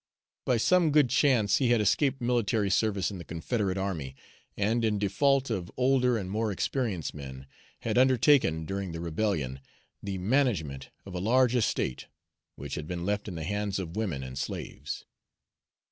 By 0.45 0.57
some 0.57 0.89
good 0.89 1.11
chance 1.11 1.57
he 1.57 1.69
had 1.69 1.79
escaped 1.79 2.21
military 2.23 2.71
service 2.71 3.11
in 3.11 3.19
the 3.19 3.23
Confederate 3.23 3.77
army, 3.77 4.15
and, 4.57 4.83
in 4.83 4.97
default 4.97 5.51
of 5.51 5.71
older 5.77 6.17
and 6.17 6.27
more 6.31 6.51
experienced 6.51 7.13
men, 7.13 7.45
had 7.81 7.99
undertaken, 7.99 8.65
during 8.65 8.93
the 8.93 8.99
rebellion, 8.99 9.59
the 10.01 10.17
management 10.17 10.89
of 11.05 11.13
a 11.13 11.19
large 11.19 11.55
estate, 11.55 12.07
which 12.55 12.73
had 12.73 12.87
been 12.87 13.05
left 13.05 13.27
in 13.27 13.35
the 13.35 13.43
hands 13.43 13.77
of 13.77 13.95
women 13.95 14.23
and 14.23 14.39
slaves. 14.39 15.05